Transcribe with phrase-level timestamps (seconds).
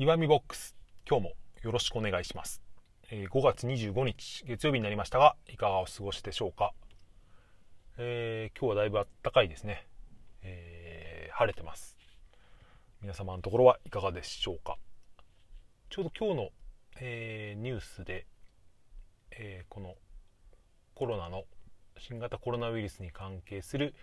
[0.00, 0.76] 岩見ボックス
[1.10, 1.32] 今日も
[1.64, 2.62] よろしくお願いします、
[3.10, 6.72] えー5月25日月曜日になりましたがいかがお過ごしでしょうか、
[7.96, 9.88] えー今日はだいぶ暖かいですね、
[10.42, 11.98] えー晴れてます。
[13.02, 14.76] 皆様のところはいかがでしょうか？
[15.90, 16.48] ちょうど今日の、
[17.00, 18.26] えーニュースで、
[19.32, 19.96] えーこの
[20.94, 21.42] コロナの
[21.98, 23.96] 新型コロナウイルスに関係する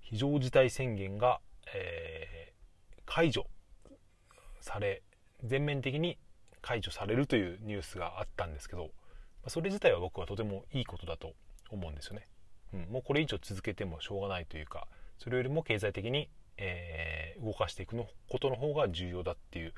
[0.00, 1.40] 非常事態宣言が、
[1.74, 3.46] えー解除
[4.60, 5.02] され
[5.44, 6.18] 全面的に
[6.62, 8.90] 解除されるというニュースがあったんですけど
[9.46, 11.34] それ自体は僕はとてもいいことだと
[11.70, 12.26] 思うんですよね、
[12.72, 14.86] うん、もうこれ以上続けてもしょうがないというか
[15.18, 19.74] それよりも経済的に、えー動かしていくのことの方が重要だっていう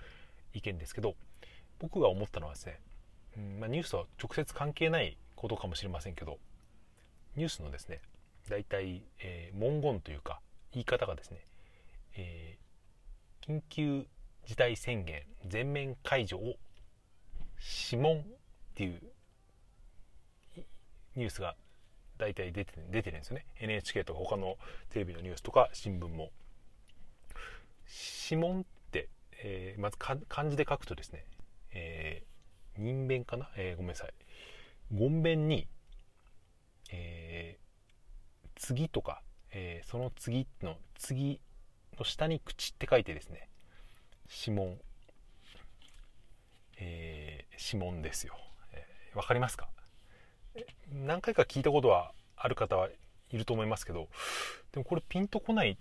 [0.52, 1.15] 意見ですけど
[1.78, 2.80] 僕が思ったのはですね、
[3.37, 6.39] うんまあ、ニュースとは直接関係ないことかもしれませんけど
[7.34, 8.01] ニュースのですね
[8.48, 10.41] 大体、えー文言というか
[10.73, 11.47] 言い方がですね、
[12.17, 12.67] えー
[13.47, 14.06] 緊急
[14.46, 16.55] 事態宣言全面解除を
[17.60, 18.22] 諮問っ
[18.75, 19.03] ていう
[21.16, 21.56] ニュースが
[22.19, 23.47] 大体出て出てるんですよね。
[23.58, 24.56] NHK とか他の
[24.91, 26.30] テレビのニュースとか新聞も。
[27.88, 29.08] 諮問って、
[29.42, 30.19] えーまず漢
[30.50, 31.25] 字で書くとですね、
[31.72, 34.14] えー人弁かな、えーごめんなさい。
[34.91, 35.66] 言弁に、
[36.92, 39.22] えー次とか、
[39.53, 41.41] えーその次の次
[41.98, 43.48] の下に口って書いてですね
[44.30, 44.78] 指紋。
[46.78, 48.36] えー指紋ですよ。
[48.74, 49.66] えーわ、かりますか？
[50.92, 52.91] 何回か聞いたことはある方は
[53.30, 54.08] いると思いますけど
[54.72, 55.78] でもこれピンとこない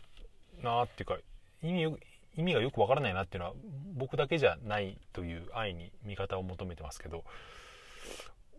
[0.64, 1.18] なっていうか
[1.62, 1.98] 意味
[2.38, 3.56] 意味がよくわからないなっていうのは
[3.94, 7.24] 僕だけじゃないという愛に見方を求めてますけど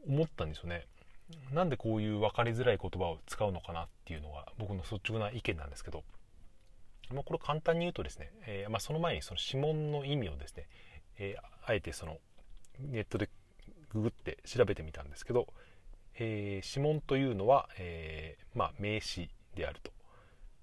[0.07, 0.87] 思ったんですよね。
[1.53, 6.05] なんでこういう分かりづらい言葉を使うのかなっていうのが僕の率直な意見なんですけど、
[7.13, 10.67] まあ、これ簡単に言うとですね、えーまあ、その前にその指紋の意味をですね、
[11.19, 12.19] えーあえてその
[12.79, 13.29] ネットで
[13.93, 15.49] ググって調べてみたんですけど、
[16.15, 19.91] えー指紋というのは、えまあ、名詞であると。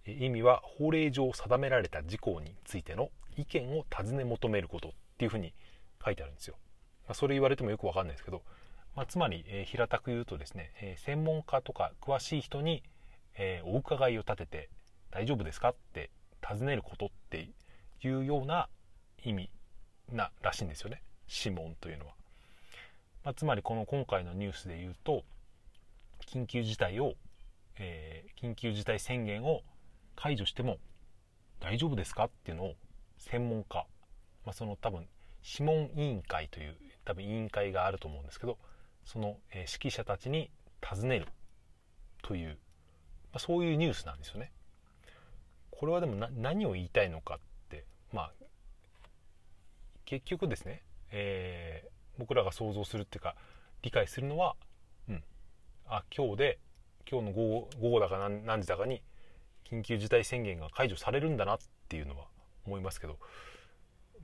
[0.06, 5.54] え意味は法令上定められた事項についての意見を尋ね求めることっていうふうに
[6.04, 6.56] 書いてあるんですよ、
[7.08, 8.42] ま、それ言われてもよくわかんないですけど
[8.96, 12.84] ま、つまり、え平たく言うとですね、え専門家とか詳しい人に、
[13.36, 14.70] えお伺いを立てて
[15.10, 16.12] 大丈夫ですかって
[16.44, 17.50] 尋ねることって
[18.02, 18.68] いうような
[19.24, 19.50] 意味
[20.12, 22.14] ならしいんですよね諮問というのは、
[23.24, 25.24] まあ、つまりこの今回のニュースで言うと
[26.28, 27.14] 緊急事態を、
[27.80, 29.62] えー緊急事態宣言を
[30.18, 30.78] 解除しても
[31.62, 32.74] 大丈夫ですかっていうのを
[33.18, 33.86] 専門家、
[34.46, 35.08] まあ、その多分
[35.42, 36.76] 諮問委員会という
[37.06, 38.58] 多分委員会があると思うんですけど
[39.06, 40.50] その、え指揮者たちに
[40.82, 41.28] 尋ねる
[42.22, 42.56] という、ま
[43.36, 44.52] あ、そういうニュースなんですよね。
[45.80, 47.40] これはでも何を言いたいのかっ
[47.70, 48.32] てまあ
[50.06, 53.36] 結局ですね、えー僕らが想像するっていうか
[53.82, 54.56] 理解するのは、
[55.10, 55.24] うん、
[55.88, 56.60] あ今日で
[57.10, 59.02] 今日の午後午後だか何何時だかに
[59.70, 61.58] 緊急事態宣言が解除されるんだなっ
[61.90, 62.26] ていうのは
[62.66, 63.18] 思いますけど、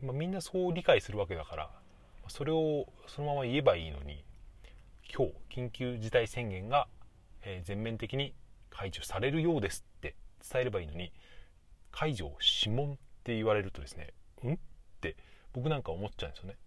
[0.04, 1.70] まあ、みんなそう理解するわけだから
[2.28, 4.24] それをそのまま言えばいいのに
[5.12, 6.88] 今日緊急事態宣言が、
[7.64, 8.36] 全面的に
[8.70, 10.14] 解除されるようですって
[10.48, 11.12] 伝えればいいのに
[11.92, 14.14] 解除を諮問って言われるとですね
[14.44, 14.54] うん？
[14.54, 14.58] っ
[15.02, 15.16] て
[15.54, 16.58] 僕なんか思っちゃうんですよね。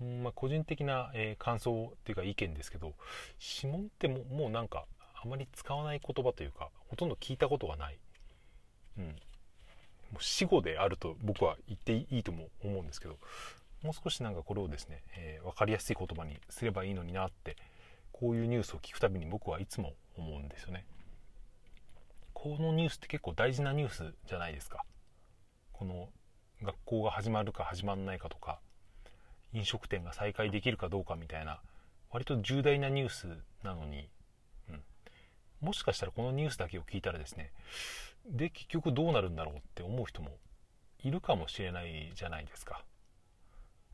[0.00, 2.94] うんまあ、個人的な、えー感想っていうか意見ですけど
[3.38, 7.98] 諮問ってももうなんかあまり使わない言葉というかほとんど聞いたことがない、
[8.98, 9.10] うん、も
[10.20, 13.18] う死語であると僕は言っていいとも思うんですけど
[13.82, 17.56] もう少しなんかこれをですね、えー分かりやすい言葉にすればいいのになって
[18.12, 20.86] こういうニュースを聞くたびに僕はいつも思うんですよね。
[22.44, 24.84] このニュースって結構大事なニュースじゃないですか。
[25.72, 26.10] この
[26.62, 28.60] 学校が始まるか始まらないかとか
[29.54, 31.62] 飲食店が再開できるかどうかみたいな
[32.10, 33.28] 割と重大なニュース
[33.62, 34.10] なのに、
[34.68, 34.82] うん、
[35.62, 37.50] もしかしたらこのニュースだけを聞いたらですね
[38.28, 40.36] で結局どうなるんだろうって思う人も
[41.02, 42.84] いるかもしれないじゃないですか。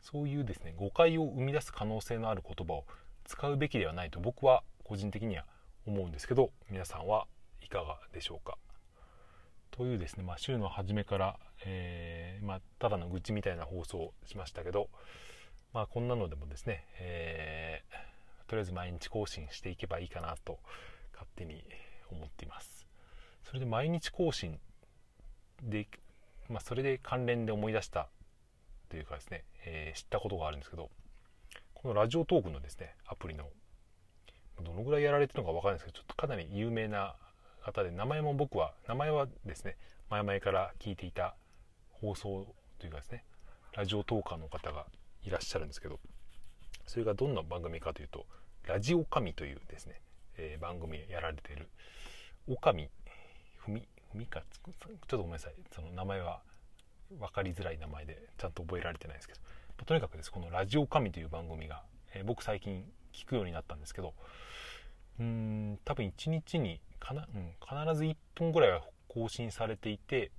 [0.00, 2.84] そういうですね誤解を生み出す可能性のある言葉を
[3.26, 5.44] 使うべきではないと僕は個人的には
[5.86, 7.28] 思うんですけど皆さんは
[7.70, 8.58] かがでしょうか？
[9.70, 14.90] というですね、まあ、週の初めから、えーまあ、ただの愚痴みたいな放送をしましたけど、
[15.72, 18.10] まあ、こんなのでもですね、えー
[18.50, 20.58] とりあえず毎日更新していけばいいかなと
[21.12, 21.62] 勝手に
[22.10, 22.84] 思っています。
[23.44, 24.58] それで毎日更新
[25.62, 25.86] で、
[26.48, 28.08] まあ、それで関連で思い出した
[28.88, 30.90] というかですね、えー知ったことがあるんですけど
[31.74, 33.44] このラジオトークのですねアプリの
[34.64, 37.14] どのぐらいやられてるのか分からないですけどちょっとかなり有名な
[37.60, 39.76] 方で名前も僕は名前はですね
[40.08, 41.34] 前々から聞いていた
[41.92, 42.46] 放送
[42.78, 43.24] というかですね
[43.74, 44.86] ラジオトーカーの方が
[45.24, 46.00] いらっしゃるんですけど
[46.86, 48.26] それがどんな番組かというと
[48.66, 50.00] 「ラジオ神」というですね、
[50.36, 51.68] えー、番組やられている
[52.48, 52.88] 岡見
[53.66, 56.40] 文文かちょっとごめんなさいその名前は
[57.18, 59.40] 分かりづらい名前でちゃんと覚えられてないですけど、
[59.78, 61.82] まとにかくですこの「ラジオ神」という番組が、
[62.14, 64.14] えー、僕最近聞くようになったんですけど
[65.18, 66.80] うーん多分1日に
[67.10, 70.30] かな、うん、必ず1分ぐらいは更新されていて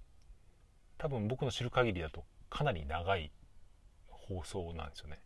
[0.98, 3.32] 多分僕の知る限りだとかなり長い
[4.08, 5.20] 放送なんですよね。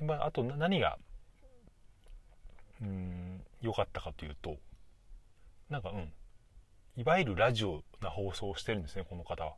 [0.00, 0.98] まあ、あと何が
[2.80, 4.56] うん良かったかというと
[5.68, 6.12] なんかうん。
[6.96, 9.54] いわゆるラジオな放送をしてるんですねこの方は。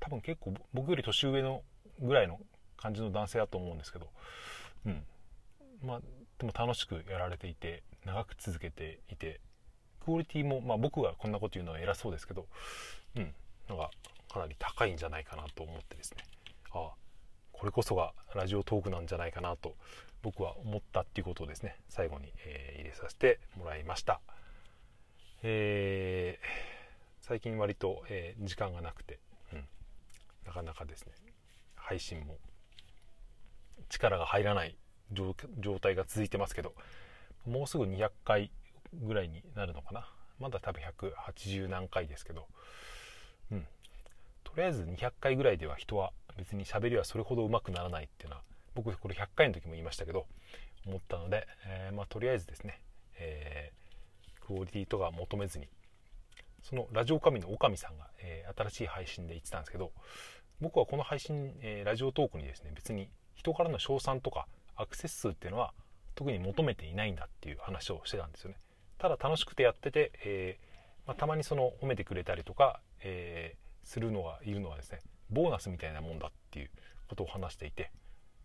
[0.00, 1.62] 多分結構僕より年上の
[2.00, 2.40] ぐらいの
[2.76, 4.08] 感じの男性だと思うんですけど。
[4.86, 5.04] うん。
[5.82, 6.00] まあ
[6.38, 9.40] でも楽しくやられていて長く続けていて
[10.02, 12.46] クオリティもまあ僕がこんなこと言うのは偉そうですけど
[13.16, 13.34] うん
[13.68, 13.90] なんか
[14.32, 16.24] かなり高いんじゃないかなと思ってですね。
[16.72, 16.90] ああ
[17.52, 19.76] これこそがラジオトークなんじゃないかなと
[20.22, 24.20] 僕は思ったっていうことをですね最後に、えー、入れさせてもらいました、
[25.42, 26.46] えー、
[27.20, 29.20] 最近割と、えー、時間がなくて、
[29.52, 29.64] うん、
[30.46, 31.12] なかなかですね
[31.76, 32.36] 配信も
[33.88, 34.76] 力が入らない
[35.12, 35.34] 状
[35.80, 36.72] 態が続いてますけど
[37.46, 38.50] もうすぐ200回
[38.94, 40.08] ぐらいになるのかな。
[40.38, 42.46] まだ多分180何回ですけど。
[43.50, 43.66] うん。
[44.44, 48.42] とりあえず200回ぐらいでは人は別に喋りはそれほど上手くならないっていうのは
[48.74, 50.26] 僕これ100回の時も言いましたけど
[50.86, 52.80] 思ったので、えー、まあ、とりあえずですね、
[53.18, 55.68] えー、クオリティとか求めずに
[56.62, 59.92] そのラジオ神の女将さんが、えー、新しい配信で言ってたんですけど
[60.60, 64.46] 僕はこの配信、えラジオトークにですね別に人からの称賛とか
[64.76, 65.72] アクセス数っていうのは
[66.14, 68.56] 特に求めていないんだっていう話をしてたんですよね。
[69.02, 76.70] ただ楽しくてやってて、えーまあ、たまにその褒めてくれたりとか、えするのがいるのはですねボーナスみたいなもんだっていう
[77.08, 77.90] ことを話していて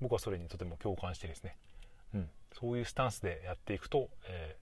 [0.02, 1.58] 僕はそれにとても共感してですね、
[2.16, 4.56] うん、そういうスタンスでやっていくと、え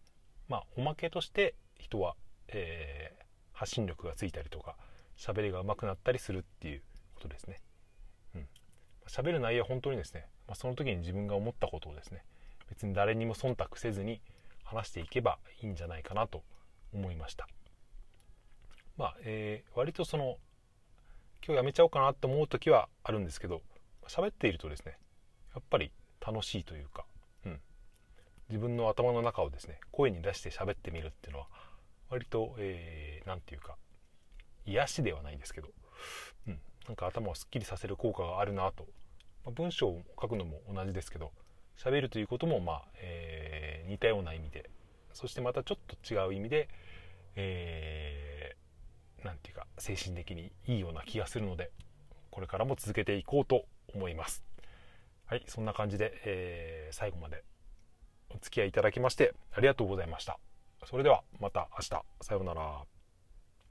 [0.49, 2.15] ー、まあおまけとして人は、
[2.49, 3.13] え、
[3.53, 4.75] 発信力がついたりとか
[5.17, 6.81] 喋りが上手くなったりするっていう
[7.13, 7.61] ことですね。
[8.35, 8.47] うん、
[9.07, 12.25] 喋る内容は本当にですね、まあ、その時に自分が思ったことをですね
[12.67, 14.19] 別に誰にも忖度せずに
[14.75, 16.43] 話していけばいいんじゃないかなと
[16.93, 17.47] 思いました。
[18.97, 20.37] まあ、えー、割とその
[21.45, 23.61] 今日やめちゃおうかなと思う時はあるんですけど
[24.07, 24.97] 喋っているとですね
[25.53, 25.91] やっぱり
[26.25, 27.05] 楽しいというか、
[27.45, 27.59] うん、
[28.49, 31.47] 自分の頭の中をですね声に出して喋ってみるっていうのは
[32.09, 33.75] 割と何、えー、て言うか
[34.65, 35.69] 癒しではないですけど、
[36.47, 38.87] うん、なんか頭をすっきりさせる効果があるなと、
[39.45, 41.31] まあ、文章を書くのも同じですけど
[41.77, 44.69] 喋るということもまあ、えー、似たような意味で
[45.13, 46.69] そしてまたちょっと違う意味で、
[47.35, 51.71] えー、て言うか精神的にいいような気がするので
[52.31, 54.43] これからも続けていこうと思います。
[55.25, 57.43] はい、そんな感じで、えー、最後まで
[58.29, 60.37] お付き合いいただきましてありがとうございました。
[60.85, 62.03] それではまた明日。
[62.21, 62.94] さようなら。